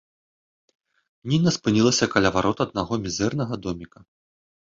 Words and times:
Ніна 1.33 1.49
спынілася 1.57 2.05
каля 2.15 2.29
варот 2.37 2.57
аднаго 2.67 2.93
мізэрнага 3.05 3.53
доміка. 3.67 3.99